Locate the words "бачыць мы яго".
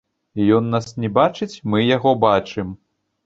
1.17-2.13